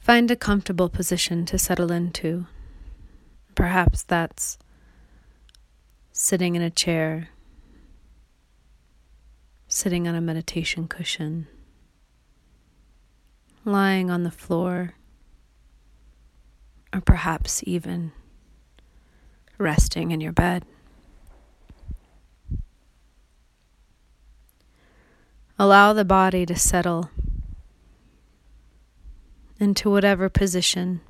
[0.00, 2.46] Find a comfortable position to settle into.
[3.54, 4.58] Perhaps that's
[6.10, 7.28] sitting in a chair,
[9.68, 11.46] sitting on a meditation cushion,
[13.64, 14.94] lying on the floor,
[16.94, 18.12] or perhaps even
[19.58, 20.64] resting in your bed.
[25.58, 27.10] Allow the body to settle
[29.60, 31.02] into whatever position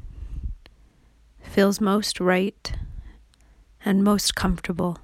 [1.40, 2.72] feels most right
[3.84, 4.98] and most comfortable.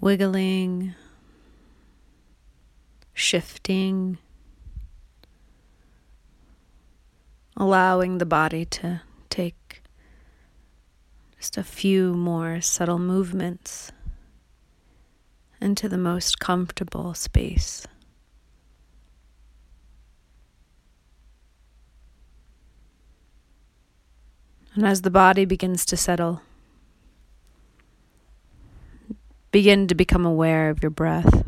[0.00, 0.96] Wiggling,
[3.14, 4.18] shifting,
[7.56, 9.80] allowing the body to take
[11.38, 13.92] just a few more subtle movements
[15.62, 17.86] into the most comfortable space.
[24.74, 26.40] And as the body begins to settle,
[29.50, 31.44] begin to become aware of your breath.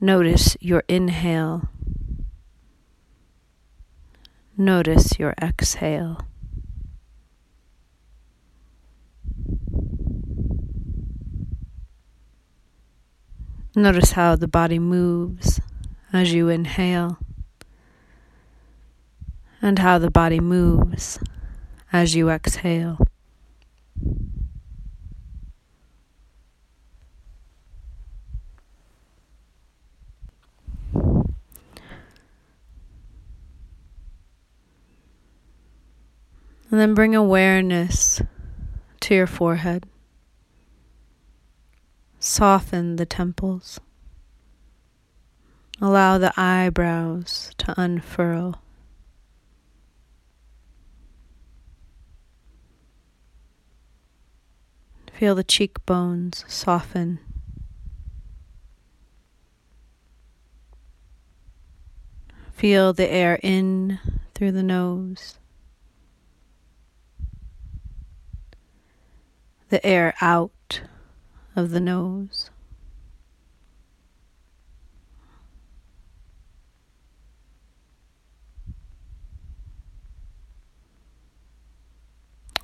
[0.00, 1.68] Notice your inhale.
[4.56, 6.26] Notice your exhale.
[13.74, 15.58] Notice how the body moves
[16.12, 17.16] as you inhale,
[19.62, 21.18] and how the body moves
[21.90, 22.98] as you exhale.
[36.70, 38.20] And then bring awareness
[39.00, 39.86] to your forehead.
[42.24, 43.80] Soften the temples.
[45.80, 48.62] Allow the eyebrows to unfurl.
[55.12, 57.18] Feel the cheekbones soften.
[62.52, 63.98] Feel the air in
[64.32, 65.40] through the nose
[69.72, 70.52] the air out
[71.54, 72.50] of the nose.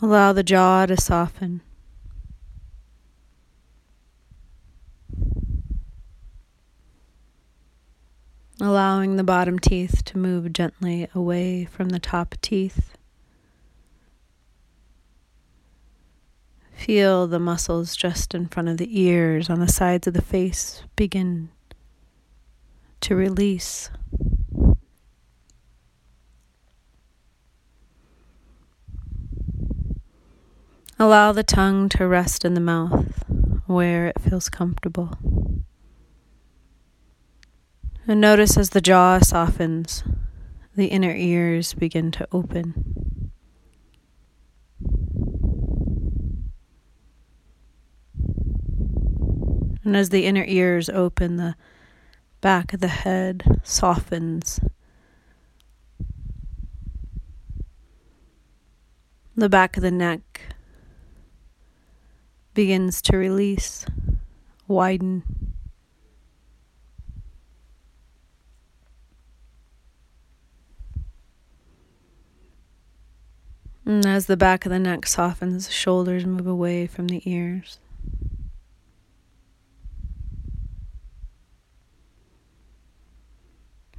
[0.00, 1.60] Allow the jaw to soften.
[8.60, 12.97] Allowing the bottom teeth to move gently away from the top teeth.
[16.78, 20.84] Feel the muscles just in front of the ears, on the sides of the face,
[20.94, 21.50] begin
[23.00, 23.90] to release.
[31.00, 33.24] Allow the tongue to rest in the mouth
[33.66, 35.18] where it feels comfortable.
[38.06, 40.04] And notice as the jaw softens,
[40.76, 42.97] the inner ears begin to open.
[49.88, 51.54] And as the inner ears open, the
[52.42, 54.60] back of the head softens.
[59.34, 60.54] The back of the neck
[62.52, 63.86] begins to release,
[64.66, 65.22] widen.
[73.86, 77.78] And as the back of the neck softens, the shoulders move away from the ears.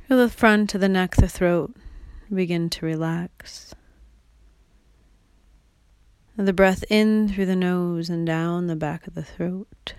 [0.09, 1.75] Feel the front of the neck, the throat
[2.33, 3.75] begin to relax.
[6.35, 9.93] And the breath in through the nose and down the back of the throat.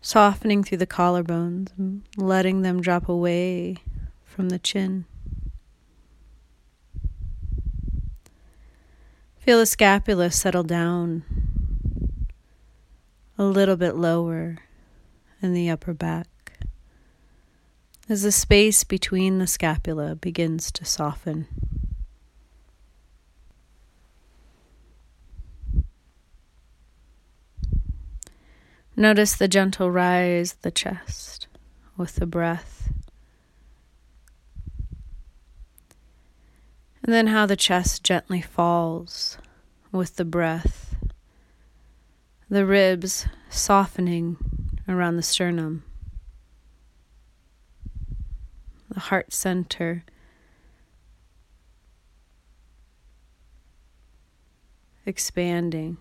[0.00, 3.78] Softening through the collarbones and letting them drop away
[4.22, 5.04] from the chin.
[9.36, 11.43] Feel the scapula settle down
[13.36, 14.58] a little bit lower
[15.42, 16.28] in the upper back
[18.08, 21.46] as the space between the scapula begins to soften.
[28.96, 31.48] Notice the gentle rise of the chest
[31.96, 32.92] with the breath.
[37.02, 39.36] And then how the chest gently falls
[39.90, 40.83] with the breath,
[42.48, 44.36] the ribs softening
[44.88, 45.84] around the sternum,
[48.88, 50.04] the heart center.
[55.06, 55.98] Expanding.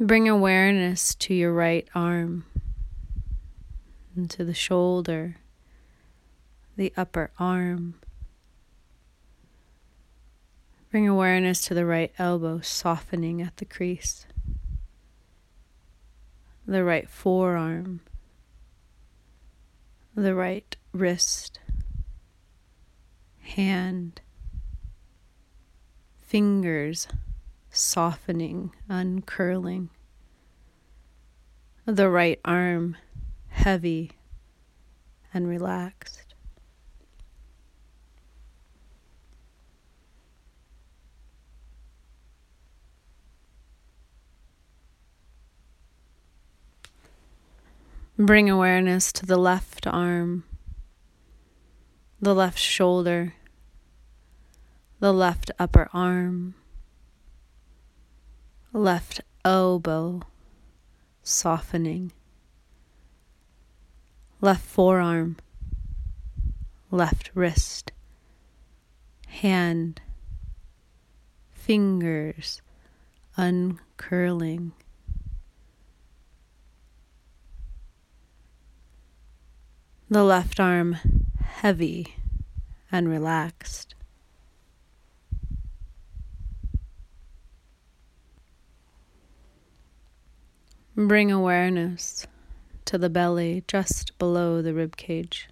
[0.00, 2.46] Bring awareness to your right arm
[4.16, 5.36] into the shoulder,
[6.76, 7.94] the upper arm.
[10.94, 14.26] Bring awareness to the right elbow, softening at the crease,
[16.68, 17.98] the right forearm,
[20.14, 21.58] the right wrist,
[23.40, 24.20] hand,
[26.22, 27.08] fingers.
[27.70, 29.88] Softening, uncurling,
[31.86, 32.96] the right arm
[33.48, 34.12] heavy
[35.32, 36.23] and relaxed.
[48.16, 50.44] Bring awareness to the left arm,
[52.20, 53.34] the left shoulder,
[55.00, 56.54] the left upper arm,
[58.72, 60.22] left elbow
[61.22, 62.12] softening
[64.44, 65.38] left forearm,
[66.90, 67.92] left wrist,
[69.26, 70.02] hand,
[71.50, 72.60] fingers
[73.38, 74.72] uncurling.
[80.14, 80.98] The left arm
[81.42, 82.14] heavy
[82.92, 83.96] and relaxed.
[90.94, 92.28] Bring awareness
[92.84, 95.48] to the belly just below the rib cage.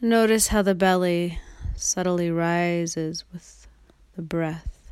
[0.00, 1.38] Notice how the belly
[1.76, 3.68] subtly rises with
[4.16, 4.90] the breath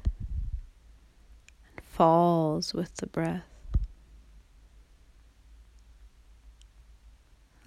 [1.66, 3.55] and falls with the breath.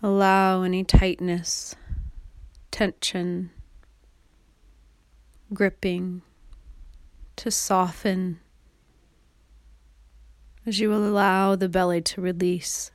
[0.02, 1.76] Allow any tightness,
[2.72, 3.52] tension,
[5.54, 6.22] gripping
[7.36, 8.40] to soften
[10.66, 12.92] as you will allow the belly to release.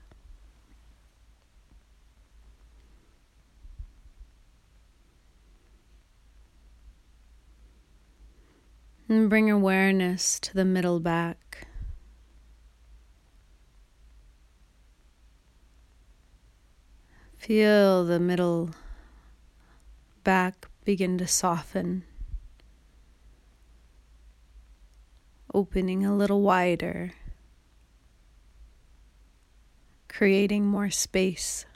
[9.08, 11.43] And bring awareness to the middle back.
[17.44, 18.70] Feel the middle
[20.22, 22.04] back begin to soften,
[25.52, 27.12] opening a little wider
[30.08, 31.66] creating more space.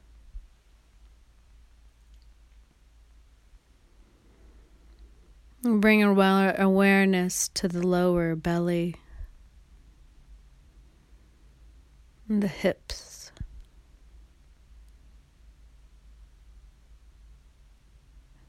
[5.62, 8.94] Bring awareness to the lower belly,
[12.26, 13.07] the hips.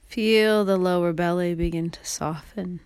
[0.09, 2.79] Feel the lower belly begin to soften.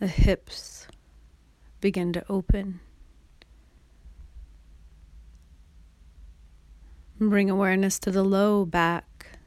[0.00, 0.86] The hips
[1.80, 2.80] begin to open.
[7.18, 9.38] Bring awareness to the low back,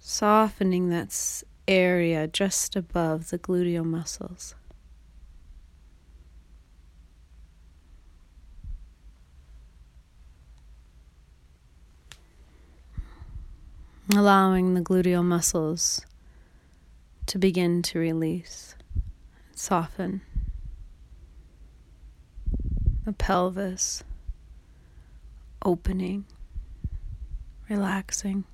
[0.00, 4.56] softening that area just above the gluteal muscles.
[14.14, 16.06] Allowing the gluteal muscles
[17.26, 18.76] to begin to release,
[19.54, 20.20] soften
[23.04, 24.04] the pelvis
[25.64, 26.24] opening,
[27.68, 28.44] relaxing.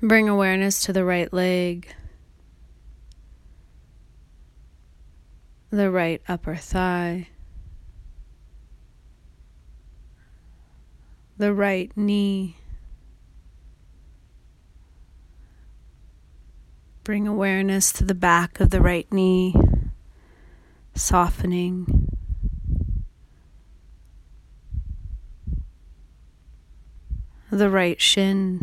[0.00, 1.94] Bring awareness to the right leg,
[5.70, 7.28] the right upper thigh,
[11.44, 12.56] the right knee.
[17.02, 19.54] Bring awareness to the back of the right knee,
[20.94, 22.08] softening.
[27.50, 28.58] the right shin,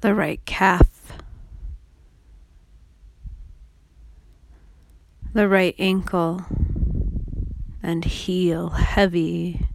[0.00, 1.12] the right calf,
[5.34, 6.46] the right ankle
[7.82, 9.69] and heel heavy.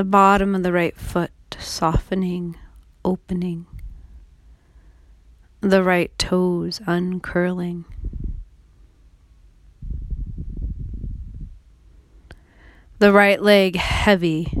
[0.00, 2.56] The bottom of the right foot softening,
[3.04, 3.66] opening,
[5.60, 7.84] the right toes uncurling.
[12.98, 14.56] The right leg heavy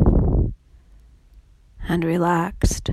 [1.88, 2.90] and relaxed.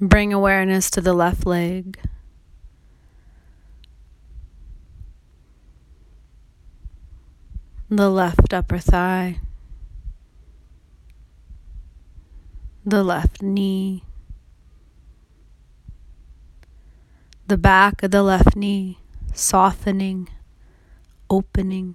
[0.00, 2.00] Bring awareness to the left leg.
[7.94, 9.38] The left upper thigh.
[12.84, 14.02] The left knee.
[17.46, 18.98] The back of the left knee
[19.32, 20.28] softening,
[21.30, 21.94] opening.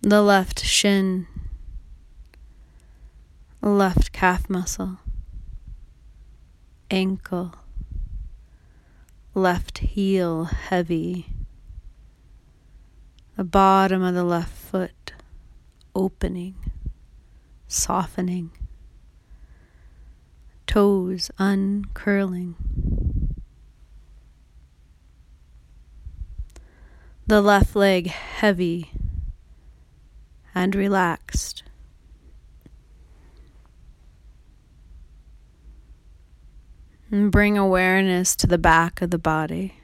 [0.00, 1.26] The left shin.
[3.60, 5.00] Left calf muscle
[6.90, 7.52] ankle,
[9.34, 11.35] left heel heavy,
[13.36, 15.12] the bottom of the left foot
[15.94, 16.54] opening,
[17.68, 18.50] softening,
[20.66, 22.54] toes uncurling.
[27.26, 28.92] The left leg heavy
[30.54, 31.64] and relaxed.
[37.10, 39.74] And bring awareness to the back of the body.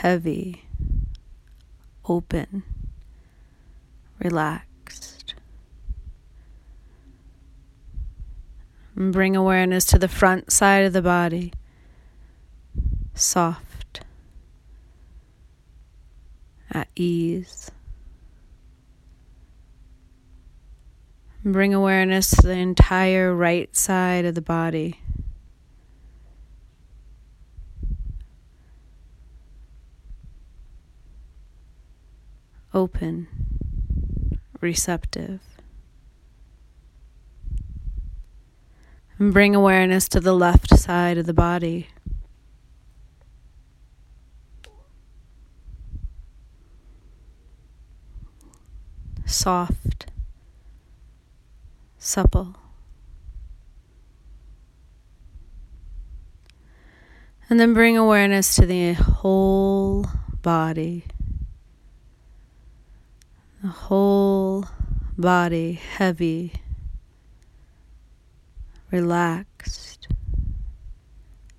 [0.00, 0.62] Heavy,
[2.08, 2.62] open,
[4.18, 5.34] relaxed.
[8.96, 11.52] And bring awareness to the front side of the body.
[13.12, 14.00] Soft,
[16.70, 17.70] at ease.
[21.44, 24.98] Bring awareness to the entire right side of the body.
[32.72, 33.26] Open,
[34.60, 35.40] receptive.
[39.18, 41.88] And bring awareness to the left side of the body.
[49.26, 50.06] Soft
[51.98, 52.56] supple.
[57.48, 60.06] And then bring awareness to the whole
[60.40, 61.04] body.
[63.62, 64.64] The whole
[65.18, 66.54] body heavy,
[68.90, 70.08] relaxed,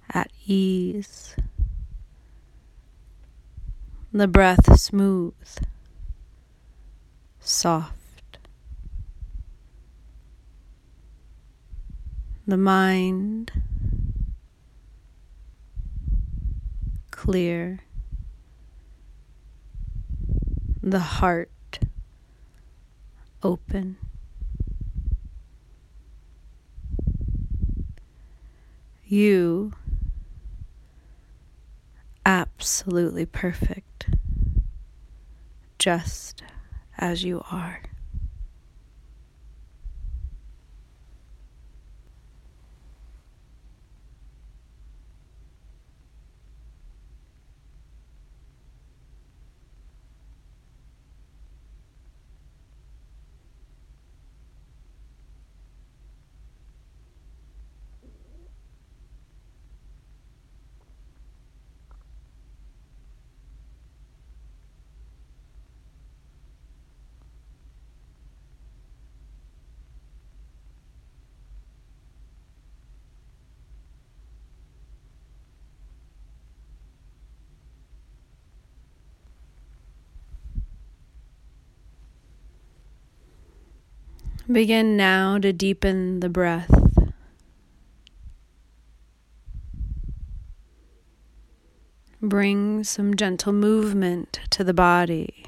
[0.09, 1.35] at ease.
[4.11, 5.33] The breath smooth,
[7.39, 8.01] soft.
[12.47, 13.51] the mind
[17.11, 17.79] clear,
[20.81, 21.49] the heart
[23.43, 23.97] open.
[29.05, 29.73] You
[32.25, 34.07] absolutely perfect,
[35.79, 36.43] just
[36.97, 37.81] as you are.
[84.51, 86.73] Begin now to deepen the breath.
[92.21, 95.45] Bring some gentle movement to the body.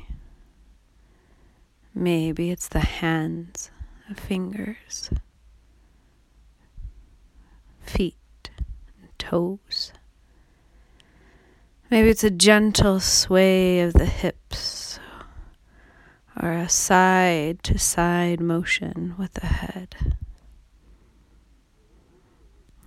[1.94, 3.72] Maybe it's the hands,
[4.08, 5.10] the fingers,
[7.82, 8.52] feet,
[9.18, 9.92] toes.
[11.92, 14.83] Maybe it's a gentle sway of the hips
[16.42, 20.16] or a side to side motion with the head.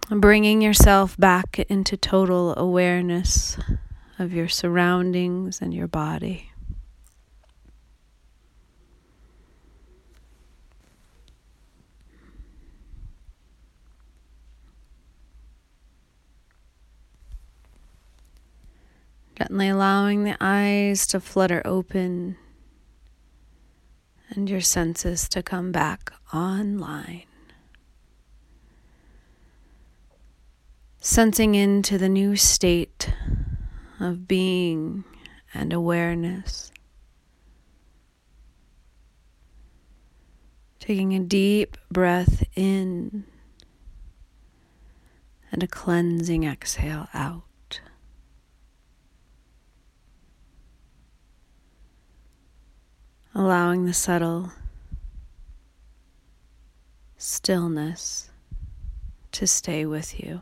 [0.09, 3.57] Bringing yourself back into total awareness
[4.19, 6.53] of your surroundings and your body.
[19.37, 22.37] Gently allowing the eyes to flutter open
[24.37, 27.25] and your senses to come back online.
[31.01, 33.13] Sensing into the new state
[33.99, 35.05] of being
[35.55, 36.71] and awareness.
[40.79, 43.25] Taking a deep breath in
[45.51, 47.46] and a cleansing exhale out.
[53.39, 54.51] Allowing the subtle
[57.19, 58.31] stillness
[59.33, 60.41] to stay with you.